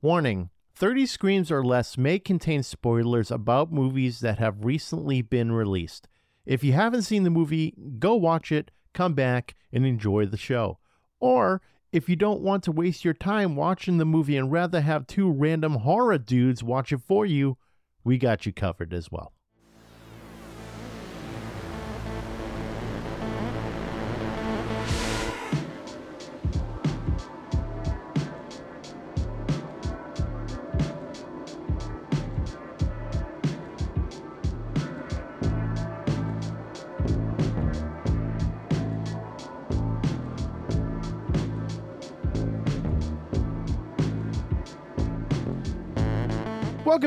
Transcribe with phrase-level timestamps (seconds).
[0.00, 6.06] Warning 30 screams or less may contain spoilers about movies that have recently been released.
[6.46, 10.78] If you haven't seen the movie, go watch it, come back, and enjoy the show.
[11.18, 15.08] Or if you don't want to waste your time watching the movie and rather have
[15.08, 17.58] two random horror dudes watch it for you,
[18.04, 19.32] we got you covered as well.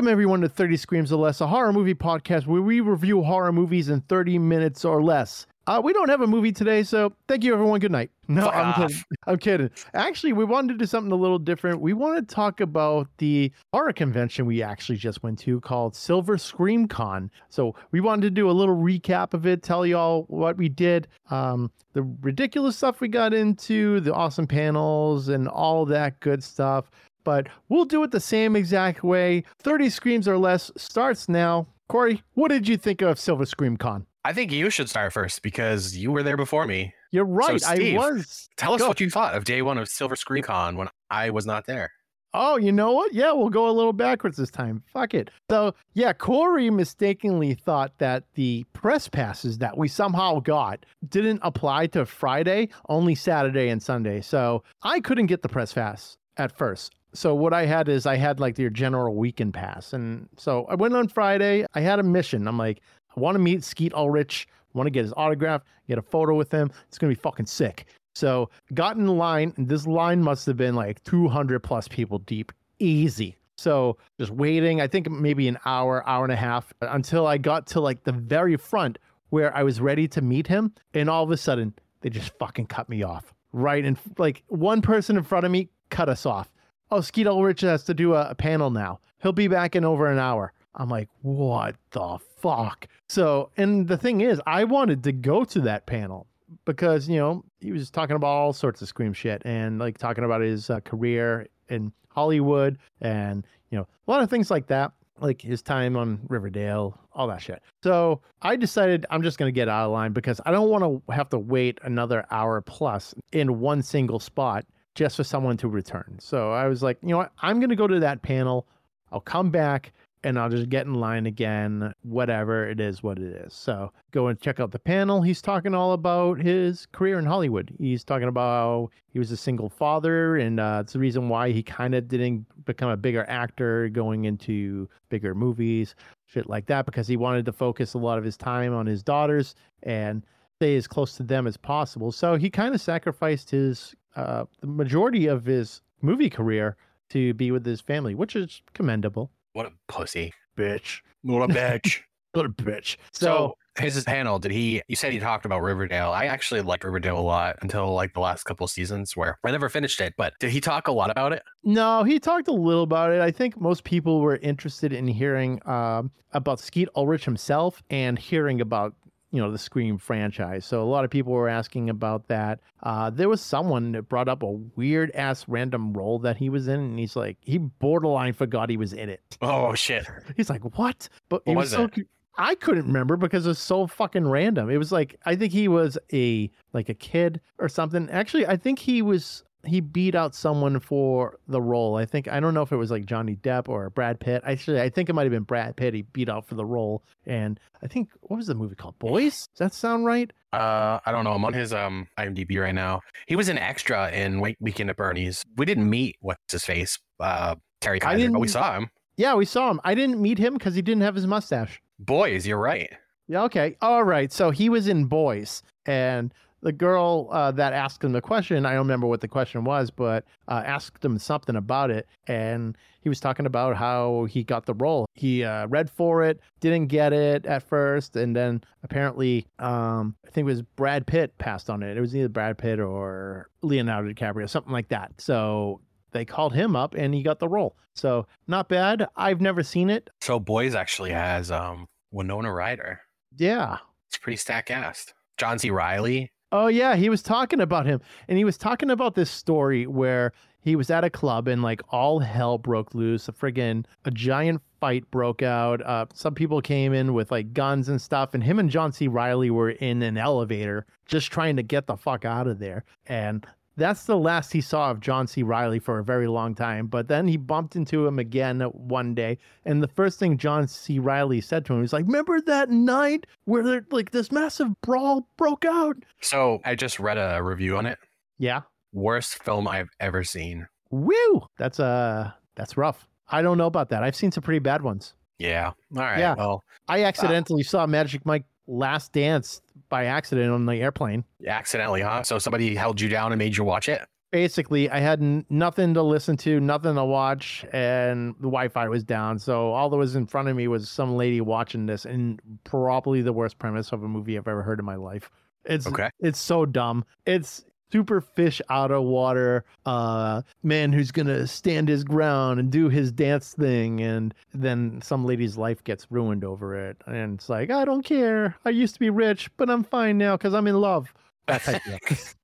[0.02, 3.52] Welcome, everyone, to 30 Screams or Less, a horror movie podcast where we review horror
[3.52, 5.46] movies in 30 minutes or less.
[5.68, 7.78] Uh, we don't have a movie today, so thank you, everyone.
[7.78, 8.10] Good night.
[8.26, 8.76] No, Fuck I'm off.
[8.78, 9.04] kidding.
[9.28, 9.70] I'm kidding.
[9.94, 11.80] Actually, we wanted to do something a little different.
[11.80, 16.36] We want to talk about the horror convention we actually just went to called Silver
[16.36, 17.30] Scream Con.
[17.48, 21.06] So we wanted to do a little recap of it, tell y'all what we did,
[21.30, 26.90] um, the ridiculous stuff we got into, the awesome panels, and all that good stuff
[27.24, 29.44] but we'll do it the same exact way.
[29.58, 31.66] 30 Screams or Less starts now.
[31.88, 34.06] Corey, what did you think of Silver Scream Con?
[34.24, 36.94] I think you should start first because you were there before me.
[37.10, 37.60] You're right.
[37.60, 38.48] Steve, I was.
[38.56, 38.88] Tell us Go.
[38.88, 41.92] what you thought of day one of Silver Scream Con when I was not there.
[42.34, 43.12] Oh, you know what?
[43.12, 44.82] Yeah, we'll go a little backwards this time.
[44.90, 45.30] Fuck it.
[45.50, 51.88] So, yeah, Corey mistakenly thought that the press passes that we somehow got didn't apply
[51.88, 54.22] to Friday, only Saturday and Sunday.
[54.22, 56.94] So I couldn't get the press pass at first.
[57.14, 59.92] So what I had is I had like your general weekend pass.
[59.92, 61.66] And so I went on Friday.
[61.74, 62.48] I had a mission.
[62.48, 62.80] I'm like,
[63.14, 64.46] I want to meet Skeet Ulrich.
[64.74, 66.70] I want to get his autograph, get a photo with him.
[66.88, 67.86] It's going to be fucking sick.
[68.14, 72.52] So got in line, and this line must have been like 200 plus people deep,
[72.78, 73.36] easy.
[73.56, 77.66] So just waiting, I think maybe an hour, hour and a half until I got
[77.68, 78.98] to like the very front
[79.30, 80.72] where I was ready to meet him.
[80.94, 83.32] And all of a sudden, they just fucking cut me off.
[83.52, 83.84] Right.
[83.84, 86.51] And like one person in front of me cut us off.
[86.92, 89.00] Oh, Skeet Ulrich has to do a, a panel now.
[89.22, 90.52] He'll be back in over an hour.
[90.74, 92.86] I'm like, what the fuck?
[93.08, 96.26] So, and the thing is, I wanted to go to that panel
[96.66, 100.22] because, you know, he was talking about all sorts of scream shit and like talking
[100.22, 104.92] about his uh, career in Hollywood and, you know, a lot of things like that,
[105.18, 107.62] like his time on Riverdale, all that shit.
[107.82, 110.84] So I decided I'm just going to get out of line because I don't want
[110.84, 115.68] to have to wait another hour plus in one single spot just for someone to
[115.68, 116.16] return.
[116.20, 117.32] So I was like, you know what?
[117.40, 118.66] I'm going to go to that panel.
[119.10, 119.92] I'll come back
[120.24, 123.52] and I'll just get in line again, whatever it is, what it is.
[123.52, 125.20] So go and check out the panel.
[125.20, 127.74] He's talking all about his career in Hollywood.
[127.78, 131.62] He's talking about he was a single father, and uh, it's the reason why he
[131.62, 135.94] kind of didn't become a bigger actor going into bigger movies,
[136.26, 139.02] shit like that, because he wanted to focus a lot of his time on his
[139.02, 140.24] daughters and
[140.60, 142.12] stay as close to them as possible.
[142.12, 146.76] So he kind of sacrificed his uh, the majority of his movie career
[147.10, 149.30] to be with his family, which is commendable.
[149.52, 150.32] What a pussy.
[150.56, 151.00] Bitch.
[151.22, 152.00] What a bitch.
[152.34, 152.96] What a bitch.
[153.12, 156.12] so, So, his panel, did he, you said he talked about Riverdale.
[156.12, 159.50] I actually liked Riverdale a lot until like the last couple of seasons where I
[159.50, 161.42] never finished it, but did he talk a lot about it?
[161.62, 163.20] no, he talked a little about it.
[163.20, 168.62] I think most people were interested in hearing um, about Skeet Ulrich himself and hearing
[168.62, 168.94] about
[169.32, 170.64] you know the Scream franchise.
[170.64, 172.60] So a lot of people were asking about that.
[172.82, 176.68] Uh, there was someone that brought up a weird ass random role that he was
[176.68, 179.38] in, and he's like, he borderline forgot he was in it.
[179.40, 180.06] Oh, shit.
[180.36, 181.08] He's like, what?
[181.28, 182.06] But What it was so it?
[182.36, 184.70] I couldn't remember because it's so fucking random.
[184.70, 188.08] It was like I think he was a like a kid or something.
[188.10, 191.96] Actually, I think he was he beat out someone for the role.
[191.96, 194.42] I think I don't know if it was like Johnny Depp or Brad Pitt.
[194.44, 195.94] Actually, I think it might have been Brad Pitt.
[195.94, 198.98] He beat out for the role, and I think what was the movie called?
[198.98, 199.48] Boys?
[199.54, 200.32] Does that sound right?
[200.52, 201.32] Uh, I don't know.
[201.32, 203.00] I'm on his um IMDb right now.
[203.26, 205.44] He was an extra in Weekend at Bernie's.
[205.56, 208.90] We didn't meet what's his face, uh, Terry Kiser, but we saw him.
[209.16, 209.80] Yeah, we saw him.
[209.84, 211.80] I didn't meet him because he didn't have his mustache.
[211.98, 212.90] Boys, you're right.
[213.28, 213.76] Yeah, okay.
[213.80, 214.32] All right.
[214.32, 218.70] So he was in Boys, and the girl uh, that asked him the question, I
[218.70, 222.06] don't remember what the question was, but uh, asked him something about it.
[222.28, 225.06] And he was talking about how he got the role.
[225.14, 228.14] He uh, read for it, didn't get it at first.
[228.14, 231.96] And then apparently, um, I think it was Brad Pitt passed on it.
[231.96, 235.12] It was either Brad Pitt or Leonardo DiCaprio, something like that.
[235.18, 235.80] So
[236.12, 237.76] they called him up and he got the role.
[237.94, 239.08] So not bad.
[239.16, 240.10] I've never seen it.
[240.20, 243.00] So Boys actually has um Winona Ryder.
[243.36, 243.78] Yeah.
[244.08, 245.14] It's pretty stacked cast.
[245.38, 245.70] John C.
[245.70, 246.30] Reilly.
[246.52, 250.32] Oh yeah, he was talking about him, and he was talking about this story where
[250.60, 253.26] he was at a club and like all hell broke loose.
[253.26, 255.80] A friggin' a giant fight broke out.
[255.80, 259.08] Uh, some people came in with like guns and stuff, and him and John C.
[259.08, 262.84] Reilly were in an elevator just trying to get the fuck out of there.
[263.06, 263.46] And
[263.76, 265.42] that's the last he saw of John C.
[265.42, 266.86] Reilly for a very long time.
[266.86, 270.98] But then he bumped into him again one day, and the first thing John C.
[270.98, 275.26] Reilly said to him was like, "Remember that night where there, like this massive brawl
[275.36, 277.98] broke out?" So I just read a review on it.
[278.38, 278.62] Yeah.
[278.92, 280.66] Worst film I've ever seen.
[280.90, 281.46] Woo!
[281.58, 283.08] That's uh that's rough.
[283.28, 284.02] I don't know about that.
[284.02, 285.14] I've seen some pretty bad ones.
[285.38, 285.68] Yeah.
[285.96, 286.18] All right.
[286.18, 286.34] Yeah.
[286.36, 289.61] Well, I accidentally saw Magic Mike Last Dance
[289.92, 291.22] by accident on the airplane.
[291.46, 292.22] accidentally, huh?
[292.22, 294.00] So somebody held you down and made you watch it.
[294.30, 299.04] Basically, I had n- nothing to listen to, nothing to watch, and the Wi-Fi was
[299.04, 299.38] down.
[299.38, 303.20] So all that was in front of me was some lady watching this, and probably
[303.20, 305.30] the worst premise of a movie I've ever heard in my life.
[305.66, 306.08] It's Okay.
[306.20, 307.04] it's so dumb.
[307.26, 307.62] It's
[307.92, 313.12] super fish out of water uh man who's gonna stand his ground and do his
[313.12, 316.96] dance thing and then some lady's life gets ruined over it.
[317.06, 318.56] And it's like i don't care.
[318.64, 321.12] I used to be rich but i'm fine now because i'm in love.
[321.46, 322.34] That type of.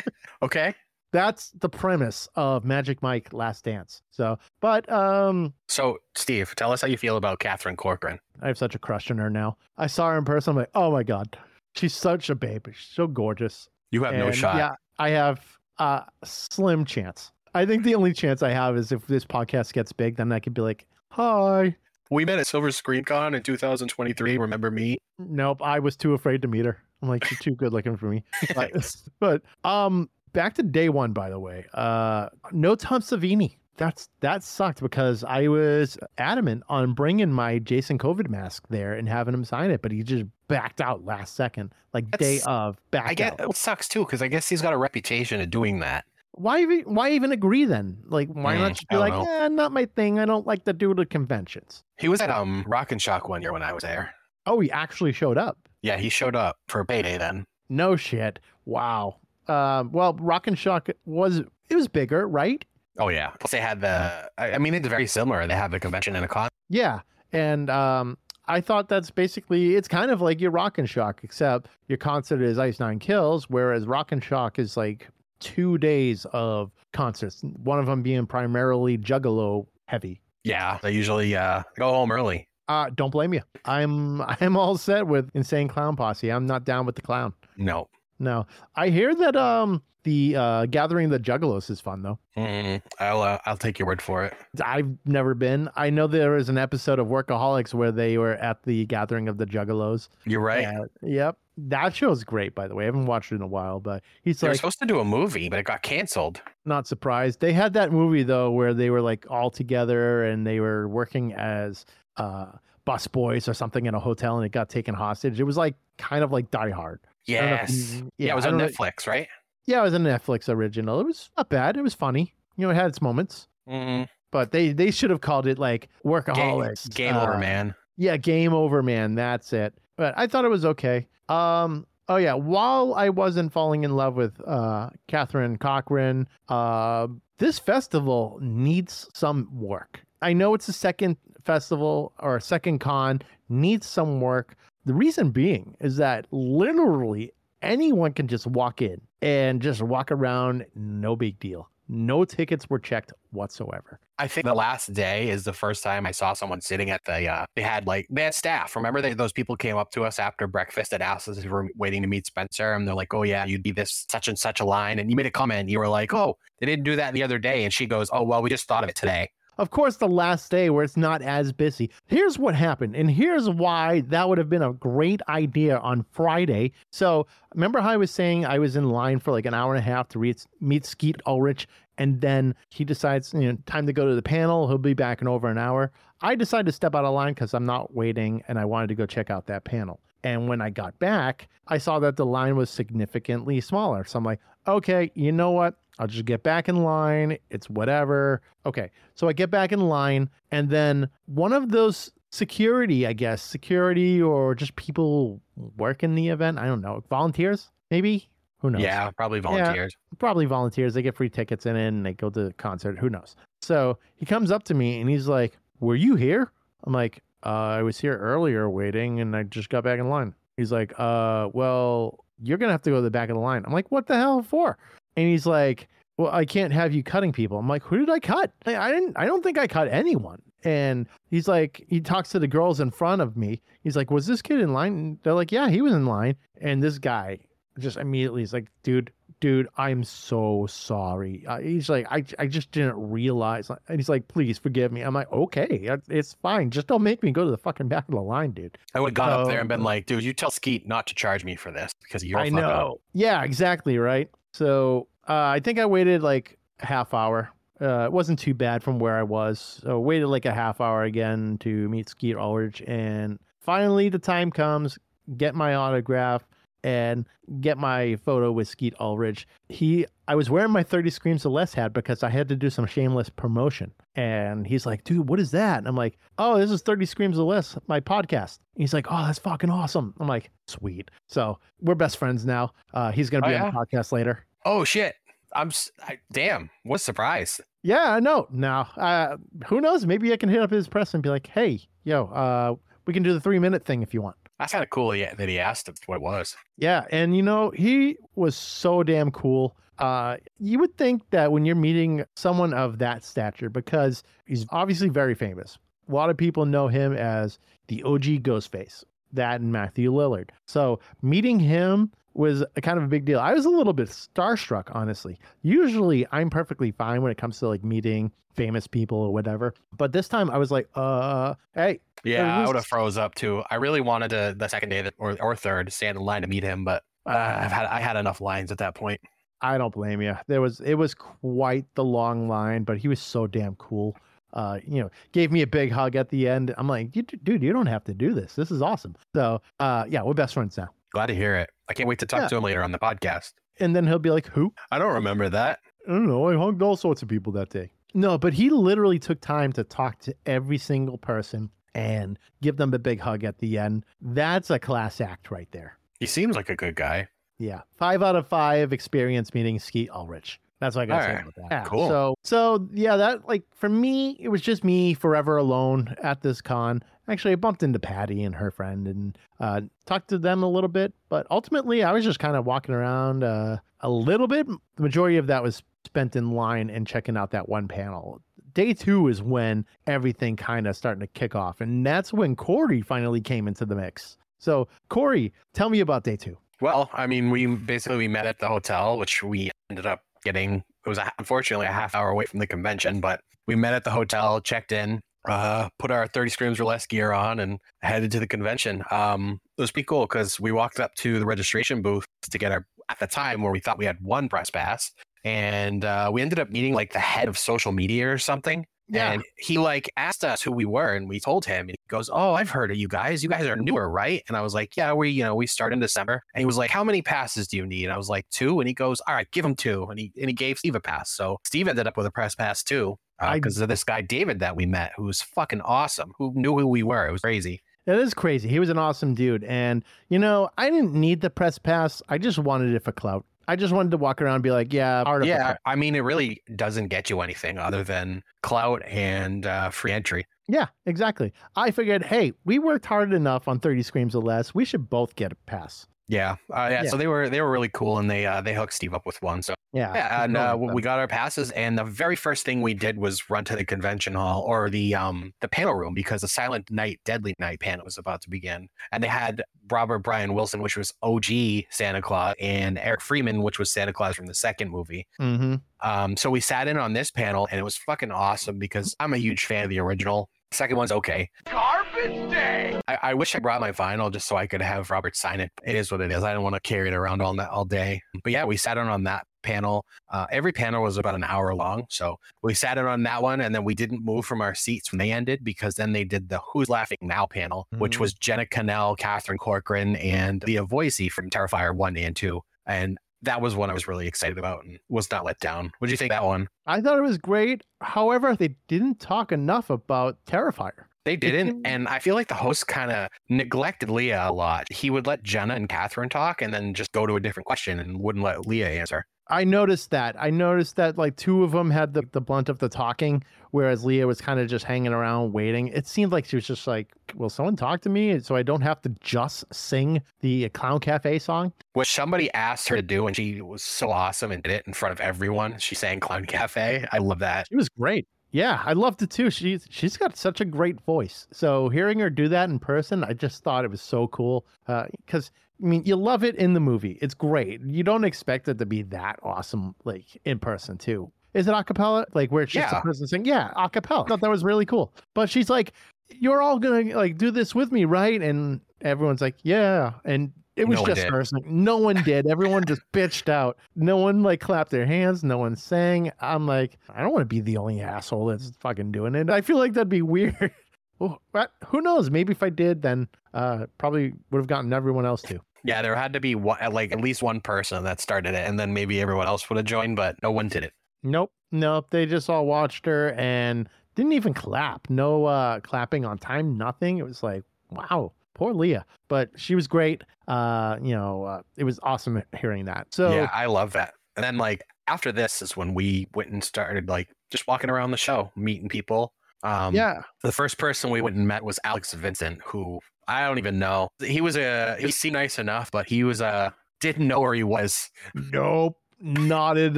[0.42, 0.74] Okay.
[1.12, 4.02] that's the premise of magic mike last dance.
[4.12, 8.20] So but um So, Steve, tell us how you feel about Catherine Corcoran.
[8.42, 9.58] i have such a crush on her now.
[9.78, 11.38] I saw her in person i'm like oh my god.
[11.76, 12.68] She's such a babe.
[12.74, 14.58] She's so gorgeous You have no shot.
[14.58, 15.40] Yeah, I have
[15.80, 17.32] a slim chance.
[17.54, 20.40] I think the only chance I have is if this podcast gets big, then I
[20.40, 21.76] could be like, "Hi."
[22.10, 24.38] We met at Silver Scream Con in 2023.
[24.38, 24.98] Remember me?
[25.20, 26.78] Nope, I was too afraid to meet her.
[27.02, 28.24] I'm like, "You're too good looking for me."
[28.56, 31.14] But, but um, back to day one.
[31.14, 33.56] By the way, uh, no Tom Savini.
[33.78, 39.08] That's that sucked because I was adamant on bringing my Jason COVID mask there and
[39.08, 43.10] having him sign it, but he just backed out last second, like day of backed
[43.10, 43.52] I get out.
[43.52, 46.06] it sucks too because I guess he's got a reputation of doing that.
[46.32, 47.98] why even why even agree then?
[48.06, 50.20] Like why Mm, not just be like, don't eh, not my thing.
[50.20, 51.84] I don't like to do the conventions.
[51.98, 54.14] He was at um Rock and Shock one year when I was there.
[54.46, 55.58] Oh, he actually showed up.
[55.82, 57.46] Yeah, he showed up for payday then.
[57.70, 58.40] No shit.
[58.66, 59.18] Wow.
[59.48, 61.40] Um, well, Rock and Shock was
[61.70, 62.64] it was bigger, right?
[63.00, 63.30] Oh yeah.
[63.40, 64.30] Plus they had the.
[64.38, 65.46] I, mean, it's very similar.
[65.48, 66.50] They have the convention and a con.
[66.70, 67.02] Yeah.
[67.32, 68.18] And um
[68.48, 72.42] I thought that's basically it's kind of like your Rock and Shock, except your concert
[72.42, 75.08] is Ice Nine Kills, whereas Rock and Shock is like
[75.40, 77.42] two days of concerts.
[77.42, 80.22] One of them being primarily Juggalo heavy.
[80.44, 82.48] Yeah, they usually uh go home early.
[82.70, 83.42] Uh, don't blame you.
[83.66, 86.30] I'm I'm all set with Insane Clown Posse.
[86.32, 87.34] I'm not down with the clown.
[87.58, 87.90] No.
[88.20, 92.18] No, I hear that um the uh gathering of the Juggalos is fun though.
[92.38, 94.34] Mm, I'll uh, I'll take your word for it.
[94.64, 95.70] I've never been.
[95.76, 99.38] I know there was an episode of Workaholics where they were at the gathering of
[99.38, 100.08] the Juggalos.
[100.26, 100.66] You're right.
[100.66, 102.56] Uh, yep, that show's great.
[102.56, 104.80] By the way, I haven't watched it in a while, but he's They like supposed
[104.80, 106.42] to do a movie, but it got canceled.
[106.66, 107.40] not surprised.
[107.42, 111.34] They had that movie though where they were like all together and they were working
[111.34, 111.86] as
[112.16, 112.48] uh
[112.86, 115.40] bus boys or something in a hotel and it got taken hostage.
[115.40, 117.02] It was like kind of like Die Hard.
[117.30, 117.94] I don't know if Yes.
[117.96, 119.28] you- Yeah, it was on don't know- Netflix, right?
[119.66, 121.00] Yeah, it was a Netflix original.
[121.02, 121.76] It was not bad.
[121.78, 122.34] It was funny.
[122.56, 123.48] You know, it had its moments.
[123.70, 126.94] Mm, But they they should have called it like game Workaholics.
[126.94, 127.76] game over, Uh, man.
[127.98, 129.16] Yeah, Game Over Man.
[129.16, 129.74] That's it.
[129.98, 131.08] But I thought it was okay.
[131.30, 131.86] Um.
[132.10, 132.34] Oh yeah.
[132.36, 137.08] While I wasn't falling in love with uh Catherine Corcoran, uh,
[137.40, 140.02] this festival needs some work.
[140.22, 144.56] I know it's a second festival or a second con needs some work.
[144.88, 150.66] The reason being is that literally anyone can just walk in and just walk around,
[150.76, 151.70] no big deal.
[151.90, 154.00] No tickets were checked whatsoever.
[154.18, 157.28] I think the last day is the first time I saw someone sitting at the.
[157.28, 158.78] Uh, they had like they had staff.
[158.78, 161.50] Remember, they, those people came up to us after breakfast and asked us if we
[161.50, 164.40] were waiting to meet Spencer, and they're like, "Oh yeah, you'd be this such and
[164.40, 165.68] such a line." And you made a comment.
[165.68, 168.24] You were like, "Oh, they didn't do that the other day," and she goes, "Oh
[168.24, 171.22] well, we just thought of it today." Of course, the last day where it's not
[171.24, 171.90] as busy.
[172.06, 176.74] Here's what happened, and here's why that would have been a great idea on Friday.
[176.92, 179.80] So, remember how I was saying I was in line for like an hour and
[179.80, 184.08] a half to meet Skeet Ulrich, and then he decides, you know, time to go
[184.08, 184.68] to the panel.
[184.68, 185.92] He'll be back in over an hour.
[186.22, 188.96] I decided to step out of line because I'm not waiting, and I wanted to
[188.96, 190.00] go check out that panel.
[190.24, 194.04] And when I got back, I saw that the line was significantly smaller.
[194.04, 195.76] So I'm like, okay, you know what?
[196.00, 197.38] I'll just get back in line.
[197.50, 198.42] It's whatever.
[198.66, 198.92] Okay.
[199.16, 204.22] So I get back in line, and then one of those security, I guess, security
[204.22, 205.42] or just people
[205.78, 208.30] working the event, I don't know, volunteers, maybe?
[208.60, 208.82] Who knows?
[208.82, 209.96] Yeah, probably volunteers.
[210.18, 210.94] probably volunteers.
[210.94, 212.98] They get free tickets in and they go to the concert.
[212.98, 213.36] Who knows?
[213.62, 216.52] So he comes up to me and he's like, Were you here?
[216.84, 220.34] I'm like, uh, I was here earlier waiting and I just got back in line.
[220.58, 223.64] He's like, uh, well, you're gonna have to go to the back of the line.
[223.66, 224.78] I'm like, what the hell for?
[225.16, 227.58] And he's like, well, I can't have you cutting people.
[227.60, 228.52] I'm like, who did I cut?
[228.66, 229.18] I, I didn't.
[229.18, 230.42] I don't think I cut anyone.
[230.64, 233.62] And he's like, he talks to the girls in front of me.
[233.84, 234.94] He's like, was this kid in line?
[234.94, 236.36] And they're like, yeah, he was in line.
[236.60, 237.40] And this guy
[237.80, 241.46] just immediately is like, dude, dude, I'm so sorry.
[241.48, 243.70] Uh, he's like, I, I just didn't realize.
[243.70, 245.02] And he's like, please forgive me.
[245.02, 246.70] I'm like, okay, it's fine.
[246.70, 248.78] Just don't make me go to the fucking back of the line, dude.
[248.94, 251.16] I would have gone up there and been like, dude, you tell Skeet not to
[251.16, 252.40] charge me for this because you're.
[252.40, 252.70] I know.
[252.70, 252.98] Up.
[253.14, 253.98] Yeah, exactly.
[253.98, 254.30] Right.
[254.54, 257.50] So uh, I think I waited like a half hour.
[257.80, 259.80] Uh, it wasn't too bad from where I was.
[259.84, 264.52] So waited like a half hour again to meet Skeet Ulrich, and finally the time
[264.52, 264.98] comes.
[265.36, 266.48] Get my autograph
[266.84, 267.28] and
[267.60, 269.48] get my photo with Skeet Ulrich.
[269.70, 272.70] He, I was wearing my 30 Screams of Less hat because I had to do
[272.70, 273.94] some shameless promotion.
[274.16, 275.80] And he's like, dude, what is that?
[275.80, 278.60] And I'm like, oh, this is 30 Screams of Less, my podcast.
[278.76, 280.14] And he's like, oh, that's fucking awesome.
[280.20, 281.12] I'm like, sweet.
[281.28, 282.74] So we're best friends now.
[282.94, 283.66] Uh, he's going to be oh, yeah?
[283.66, 284.46] on the podcast later.
[284.66, 285.16] Oh, shit.
[285.54, 285.72] I'm
[286.04, 286.70] I, damn.
[286.84, 287.62] What a surprise.
[287.82, 288.48] Yeah, I know.
[288.52, 290.06] Now, uh, who knows?
[290.06, 293.24] Maybe I can hit up his press and be like, hey, yo, uh, we can
[293.24, 294.36] do the three minute thing if you want.
[294.60, 296.56] That's kind of cool that he asked what it was.
[296.78, 299.78] Yeah, and you know, he was so damn cool.
[300.00, 305.10] Uh, you would think that when you're meeting someone of that stature, because he's obviously
[305.10, 305.78] very famous.
[306.10, 310.50] A lot of people know him as the OG Ghostface, that and Matthew Lillard.
[310.66, 313.40] So meeting him was a kind of a big deal.
[313.40, 315.40] I was a little bit starstruck, honestly.
[315.62, 319.74] Usually I'm perfectly fine when it comes to like meeting famous people or whatever.
[319.98, 322.00] But this time I was like, uh, hey.
[322.24, 323.64] Yeah, I would have froze up too.
[323.70, 326.48] I really wanted to the second day that, or, or third stand in line to
[326.48, 329.22] meet him, but uh, I've had I had enough lines at that point.
[329.62, 330.36] I don't blame you.
[330.48, 334.18] There was it was quite the long line, but he was so damn cool.
[334.54, 336.74] Uh, you know, gave me a big hug at the end.
[336.78, 338.56] I'm like, dude, you don't have to do this.
[338.56, 339.16] This is awesome.
[339.36, 340.90] So, uh, yeah, we're best friends now.
[341.12, 341.70] Glad to hear it.
[341.90, 342.48] I can't wait to talk yeah.
[342.50, 343.54] to him later on the podcast.
[343.80, 344.74] And then he'll be like, Who?
[344.92, 345.80] I don't remember that.
[346.08, 346.50] I don't know.
[346.50, 347.92] I hugged all sorts of people that day.
[348.14, 352.94] No, but he literally took time to talk to every single person and give them
[352.94, 354.06] a big hug at the end.
[354.22, 355.98] That's a class act right there.
[356.20, 357.28] He seems like a good guy.
[357.60, 357.82] Yeah.
[357.98, 360.60] Five out of five experience meeting Skeet Ulrich.
[360.80, 361.42] That's what I got to say right.
[361.42, 361.68] about that.
[361.72, 361.84] Yeah.
[361.86, 362.08] Cool.
[362.08, 366.62] So, so yeah, that like for me, it was just me forever alone at this
[366.62, 367.04] con.
[367.30, 370.88] Actually, I bumped into Patty and her friend and uh, talked to them a little
[370.88, 374.68] bit, but ultimately, I was just kind of walking around uh, a little bit.
[374.68, 378.42] The majority of that was spent in line and checking out that one panel.
[378.74, 383.02] Day two is when everything kind of starting to kick off, and that's when Corey
[383.02, 384.38] finally came into the mix.
[384.60, 386.58] So, Corey, tell me about day two.
[386.80, 390.84] Well, I mean, we basically we met at the hotel, which we ended up getting.
[391.06, 394.12] It was unfortunately a half hour away from the convention, but we met at the
[394.12, 398.40] hotel, checked in, uh, put our 30 screams or less gear on and headed to
[398.40, 399.04] the convention.
[399.12, 402.72] Um, it was pretty cool because we walked up to the registration booth to get
[402.72, 405.12] our, at the time where we thought we had one press pass.
[405.44, 408.86] And uh, we ended up meeting like the head of social media or something.
[409.08, 409.32] Yeah.
[409.32, 412.54] And he like asked us who we were and we told him and goes, Oh,
[412.54, 413.44] I've heard of you guys.
[413.44, 414.44] You guys are newer, right?
[414.48, 416.42] And I was like, Yeah, we, you know, we start in December.
[416.54, 418.06] And he was like, How many passes do you need?
[418.06, 418.80] And I was like, two.
[418.80, 420.06] And he goes, All right, give him two.
[420.10, 421.32] And he and he gave Steve a pass.
[421.32, 423.18] So Steve ended up with a press pass too.
[423.54, 426.78] Because uh, of this guy David that we met, who was fucking awesome, who knew
[426.78, 427.28] who we were.
[427.28, 427.82] It was crazy.
[428.08, 428.70] It is crazy.
[428.70, 429.66] He was an awesome dude.
[429.66, 432.22] And, you know, I didn't need the press pass.
[432.30, 433.46] I just wanted it for clout.
[433.68, 435.76] I just wanted to walk around and be like, yeah, yeah.
[435.86, 440.48] I mean, it really doesn't get you anything other than clout and uh, free entry.
[440.68, 441.54] Yeah, exactly.
[441.76, 444.76] I figured, hey, we worked hard enough on 30 Screams or Less.
[444.76, 446.08] We should both get a pass.
[446.30, 447.10] Yeah, uh, yeah, yeah.
[447.10, 449.42] So they were they were really cool, and they uh, they hooked Steve up with
[449.42, 449.62] one.
[449.62, 452.94] So yeah, yeah and uh, we got our passes, and the very first thing we
[452.94, 456.48] did was run to the convention hall or the um the panel room because the
[456.50, 460.82] Silent Night, Deadly Night panel was about to begin, and they had Robert Brian Wilson,
[460.82, 461.46] which was OG
[461.92, 465.26] Santa Claus, and Eric Freeman, which was Santa Claus from the second movie.
[465.40, 465.76] Mm-hmm.
[466.02, 469.34] Um, so we sat in on this panel, and it was fucking awesome because I'm
[469.34, 470.50] a huge fan of the original.
[470.72, 471.50] Second one's okay.
[471.66, 473.00] Garbage day.
[473.08, 475.72] I, I, wish I brought my vinyl just so I could have Robert sign it.
[475.86, 476.44] It is what it is.
[476.44, 478.22] I don't want to carry it around all all day.
[478.44, 480.06] But yeah, we sat in on that panel.
[480.30, 483.62] Uh, every panel was about an hour long, so we sat in on that one,
[483.62, 486.50] and then we didn't move from our seats when they ended because then they did
[486.50, 488.02] the "Who's Laughing Now" panel, mm-hmm.
[488.02, 492.62] which was Jenna Kanell, Catherine Corcoran, and Leah Voysey from Terrifier one and two.
[492.86, 495.92] And that was one I was really excited about and was not let down.
[496.00, 496.68] What do you think that one?
[496.86, 497.84] I thought it was great.
[498.02, 501.06] However, they didn't talk enough about Terrifier.
[501.26, 504.90] They didn't, and I feel like the host kind of neglected Leah a lot.
[504.90, 508.00] He would let Jenna and Catherine talk, and then just go to a different question
[508.00, 509.26] and wouldn't let Leah answer.
[509.50, 510.36] I noticed that.
[510.40, 514.04] I noticed that like two of them had the, the blunt of the talking, whereas
[514.04, 515.88] Leah was kind of just hanging around waiting.
[515.90, 518.40] It seemed like she was just like, Will someone talk to me?
[518.40, 521.74] So I don't have to just sing the Clown Cafe song.
[521.94, 524.94] Which somebody asked her to do, and she was so awesome and did it in
[524.94, 525.78] front of everyone.
[525.80, 527.06] She sang Clown Cafe.
[527.12, 527.68] I love that.
[527.68, 528.28] She was great.
[528.52, 529.50] Yeah, I loved it too.
[529.50, 531.48] She's she's got such a great voice.
[531.52, 534.66] So hearing her do that in person, I just thought it was so cool.
[534.86, 537.18] Because uh, I mean, you love it in the movie.
[537.22, 537.82] It's great.
[537.82, 541.32] You don't expect it to be that awesome, like in person too.
[541.54, 542.26] Is it acapella?
[542.34, 543.00] Like where it's just Yeah.
[543.00, 545.14] a person saying, "Yeah, acapella." I thought that was really cool.
[545.34, 545.94] But she's like,
[546.30, 550.88] "You're all gonna like do this with me, right?" And everyone's like, "Yeah." And it
[550.88, 551.44] was No just her.
[551.44, 552.46] saying- No one did.
[552.48, 553.78] Everyone just bitched out.
[553.96, 555.44] No one like clapped their hands.
[555.44, 556.32] No one sang.
[556.40, 559.50] I'm like, I don't want to be the only asshole that's fucking doing it.
[559.50, 560.72] I feel like that'd be weird.
[561.20, 561.42] Well,
[561.88, 562.30] who knows?
[562.30, 565.60] Maybe if I did, then uh, probably would have gotten everyone else to.
[565.84, 568.80] Yeah, there had to be one, like at least one person that started it, and
[568.80, 570.94] then maybe everyone else would have joined, but no one did it.
[571.24, 572.08] Nope, nope.
[572.10, 575.10] They just all watched her and didn't even clap.
[575.10, 576.78] No uh, clapping on time.
[576.78, 577.18] Nothing.
[577.20, 579.06] It was like, wow, poor Leah.
[579.28, 580.24] But she was great.
[580.48, 583.08] Uh, you know, uh, it was awesome hearing that.
[583.12, 584.14] So yeah, I love that.
[584.36, 588.12] And then like after this is when we went and started like just walking around
[588.12, 589.34] the show, meeting people.
[589.64, 593.58] Um, yeah, The first person we went and met was Alex Vincent, who I don't
[593.58, 594.10] even know.
[594.24, 597.64] He was a he seemed nice enough, but he was a didn't know where he
[597.64, 598.10] was.
[598.34, 599.98] Nope, not at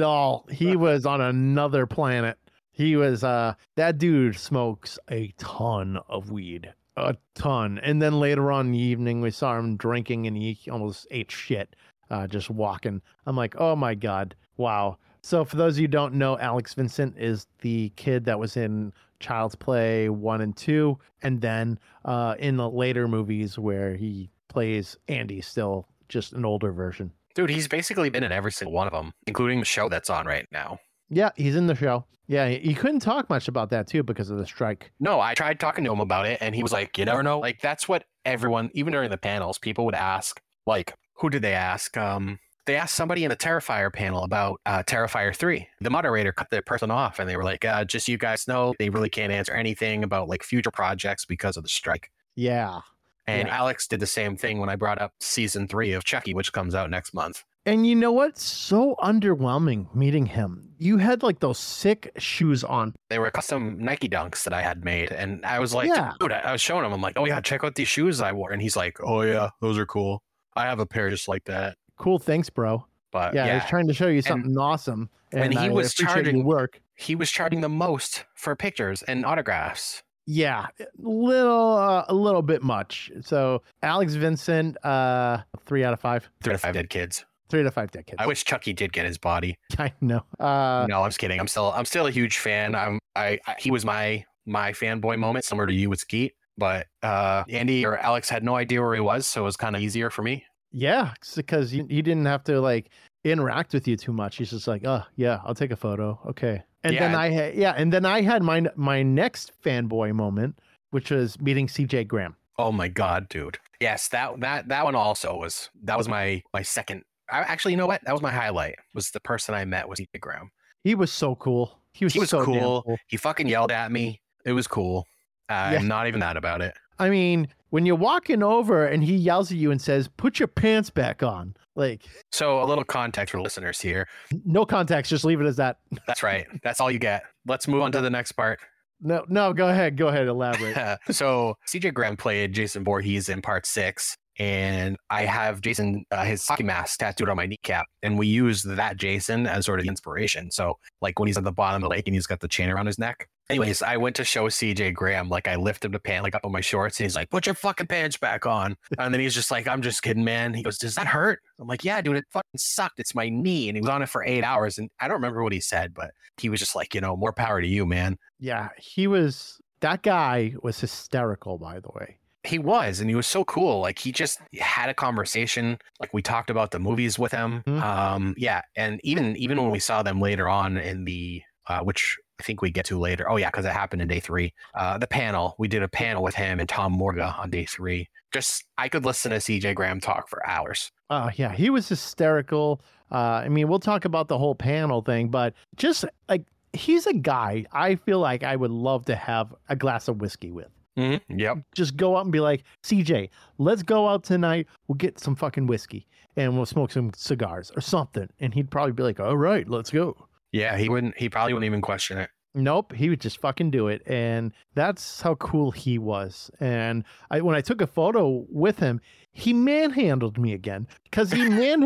[0.00, 0.46] all.
[0.50, 2.38] He was on another planet.
[2.72, 6.72] He was uh that dude smokes a ton of weed.
[6.96, 7.78] A ton.
[7.82, 11.30] And then later on in the evening we saw him drinking and he almost ate
[11.30, 11.76] shit
[12.10, 13.00] uh just walking.
[13.26, 14.34] I'm like, "Oh my god.
[14.56, 18.38] Wow." So for those of you who don't know, Alex Vincent is the kid that
[18.38, 23.94] was in Child's Play 1 and 2 and then uh in the later movies where
[23.94, 27.12] he plays Andy still just an older version.
[27.34, 30.26] Dude, he's basically been in every single one of them, including the show that's on
[30.26, 30.80] right now.
[31.08, 32.04] Yeah, he's in the show.
[32.26, 34.92] Yeah, he, he couldn't talk much about that too because of the strike.
[35.00, 37.38] No, I tried talking to him about it, and he was like, "You never know."
[37.40, 40.40] Like that's what everyone, even during the panels, people would ask.
[40.66, 41.96] Like, who did they ask?
[41.96, 42.38] Um,
[42.70, 45.66] they asked somebody in the Terrifier panel about uh, Terrifier three.
[45.80, 48.74] The moderator cut the person off, and they were like, uh, "Just you guys know,
[48.78, 52.80] they really can't answer anything about like future projects because of the strike." Yeah.
[53.26, 53.56] And Yeah.
[53.58, 56.74] Alex did the same thing when I brought up season three of Chucky, which comes
[56.76, 57.42] out next month.
[57.66, 58.38] And you know what?
[58.38, 60.70] So underwhelming meeting him.
[60.78, 62.94] You had like those sick shoes on.
[63.08, 66.12] They were custom Nike dunks that I had made, and I was like, Yeah.
[66.20, 66.92] "Dude," I was showing him.
[66.92, 69.50] I'm like, "Oh yeah, check out these shoes I wore," and he's like, "Oh yeah,
[69.60, 70.22] those are cool.
[70.56, 72.86] I have a pair just like that." Cool, thanks, bro.
[73.12, 75.10] But Yeah, yeah, he's trying to show you something awesome.
[75.32, 76.80] And, and he I was charging- work.
[76.96, 80.02] he was charging the most for pictures and autographs.
[80.26, 83.10] Yeah, a little, uh, a little bit much.
[83.20, 86.26] So Alex Vincent, uh, three out of five.
[86.42, 87.26] Three out of five dead kids.
[87.50, 88.16] Three out of five decades.
[88.18, 89.58] I wish Chucky did get his body.
[89.78, 90.22] I know.
[90.38, 91.38] Uh, no, I'm just kidding.
[91.38, 92.74] I'm still, I'm still a huge fan.
[92.74, 96.32] I'm, I, I he was my, my fanboy moment, similar to you with Skeet.
[96.56, 99.74] But uh, Andy or Alex had no idea where he was, so it was kind
[99.76, 100.44] of easier for me.
[100.72, 102.90] Yeah, because he, he didn't have to like
[103.24, 104.36] interact with you too much.
[104.36, 106.18] He's just like, oh yeah, I'll take a photo.
[106.26, 106.62] Okay.
[106.82, 110.58] And then I had yeah, and then I had my my next fanboy moment,
[110.90, 112.36] which was meeting CJ Graham.
[112.58, 113.58] Oh my god, dude.
[113.80, 117.02] Yes, that that that one also was that was my my second.
[117.30, 118.02] I, actually, you know what?
[118.04, 118.76] That was my highlight.
[118.94, 120.50] Was the person I met was CJ Graham.
[120.82, 121.78] He was so cool.
[121.92, 122.98] He was, He was so damn cool.
[123.08, 124.20] He fucking yelled at me.
[124.46, 125.06] It was cool.
[125.48, 125.78] Uh, Yeah.
[125.80, 126.72] I'm not even mad about it.
[126.98, 130.48] I mean, when you're walking over and he yells at you and says, "Put your
[130.48, 132.02] pants back on," like
[132.32, 134.06] So a little context for listeners here.
[134.44, 135.78] no context, just leave it as that.
[136.06, 136.46] That's right.
[136.62, 137.22] That's all you get.
[137.46, 138.60] Let's move on to the next part.
[139.00, 140.98] No, no, go ahead, go ahead, elaborate.
[141.10, 146.46] so CJ Graham played Jason Voorhees in part six, and I have Jason uh, his
[146.46, 149.90] hockey mask tattooed on my kneecap, and we use that Jason as sort of the
[149.90, 150.50] inspiration.
[150.50, 152.68] So like when he's at the bottom of the lake and he's got the chain
[152.68, 153.26] around his neck.
[153.50, 156.52] Anyways, I went to show CJ Graham like I lifted the pant like up on
[156.52, 159.50] my shorts, and he's like, "Put your fucking pants back on," and then he's just
[159.50, 162.24] like, "I'm just kidding, man." He goes, "Does that hurt?" I'm like, "Yeah, dude, it
[162.30, 162.98] fucking sucked.
[163.00, 165.42] It's my knee," and he was on it for eight hours, and I don't remember
[165.42, 168.16] what he said, but he was just like, you know, more power to you, man.
[168.38, 172.18] yeah, he was that guy was hysterical, by the way.
[172.44, 173.80] He was, and he was so cool.
[173.80, 175.78] Like he just had a conversation.
[176.00, 177.62] Like we talked about the movies with him.
[177.66, 177.82] Mhm.
[177.82, 182.16] Um, yeah, and even even when we saw them later on in the uh, which
[182.40, 183.28] I think we get to later.
[183.30, 184.54] Oh yeah, because it happened in day three.
[184.74, 188.08] Uh, the panel we did a panel with him and Tom Morga on day three.
[188.32, 190.90] Just I could listen to CJ Graham talk for hours.
[191.10, 192.80] Oh yeah, he was hysterical.
[193.12, 197.12] Uh, I mean, we'll talk about the whole panel thing, but just like he's a
[197.12, 200.68] guy I feel like I would love to have a glass of whiskey with.
[200.96, 201.20] Mhm.
[201.28, 201.58] Yep.
[201.74, 204.66] Just go out and be like, CJ, let's go out tonight.
[204.88, 208.28] We'll get some fucking whiskey and we'll smoke some cigars or something.
[208.38, 210.16] And he'd probably be like, all right, let's go.
[210.52, 211.16] Yeah, he wouldn't.
[211.16, 212.30] He probably wouldn't even question it.
[212.52, 216.50] Nope, he would just fucking do it, and that's how cool he was.
[216.58, 219.00] And I, when I took a photo with him,
[219.32, 221.82] he manhandled me again because he man